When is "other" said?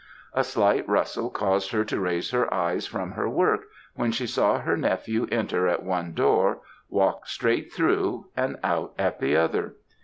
9.37-9.75